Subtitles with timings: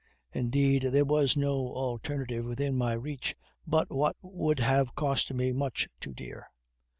[0.33, 3.35] Indeed, there was no alternative within my reach
[3.67, 6.47] but what would have cost me much too dear.